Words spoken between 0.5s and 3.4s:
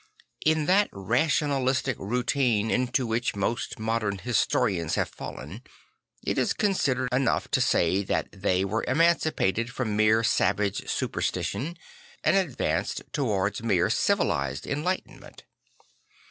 that rationalistic routine into which